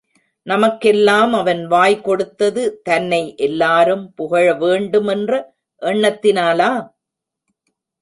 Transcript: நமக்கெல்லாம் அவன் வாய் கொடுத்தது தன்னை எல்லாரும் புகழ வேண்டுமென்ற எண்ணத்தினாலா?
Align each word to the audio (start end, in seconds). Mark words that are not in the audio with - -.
நமக்கெல்லாம் 0.47 1.33
அவன் 1.33 1.61
வாய் 1.67 1.97
கொடுத்தது 2.01 2.63
தன்னை 2.83 3.21
எல்லாரும் 3.37 4.05
புகழ 4.15 4.45
வேண்டுமென்ற 4.53 5.31
எண்ணத்தினாலா? 5.81 6.71